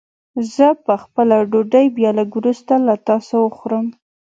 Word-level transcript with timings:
زه 0.53 0.67
به 0.85 0.95
خپله 1.03 1.37
ډوډۍ 1.51 1.85
بيا 1.97 2.11
لږ 2.17 2.29
وروسته 2.35 2.73
له 2.87 2.95
تاسو 3.07 3.35
وخورم. 3.41 3.85